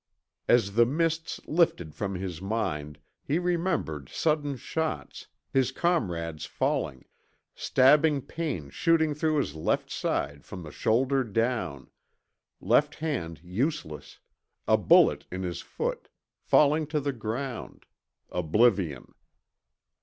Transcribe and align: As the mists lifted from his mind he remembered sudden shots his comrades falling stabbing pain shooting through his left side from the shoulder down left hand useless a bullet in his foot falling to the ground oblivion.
As 0.47 0.73
the 0.73 0.87
mists 0.87 1.39
lifted 1.45 1.93
from 1.93 2.15
his 2.15 2.41
mind 2.41 2.97
he 3.23 3.37
remembered 3.37 4.09
sudden 4.09 4.57
shots 4.57 5.27
his 5.51 5.71
comrades 5.71 6.47
falling 6.47 7.05
stabbing 7.53 8.23
pain 8.23 8.71
shooting 8.71 9.13
through 9.13 9.35
his 9.37 9.53
left 9.53 9.91
side 9.91 10.43
from 10.43 10.63
the 10.63 10.71
shoulder 10.71 11.23
down 11.23 11.91
left 12.59 12.95
hand 12.95 13.41
useless 13.43 14.17
a 14.67 14.75
bullet 14.75 15.27
in 15.31 15.43
his 15.43 15.61
foot 15.61 16.09
falling 16.39 16.87
to 16.87 16.99
the 16.99 17.13
ground 17.13 17.85
oblivion. 18.31 19.13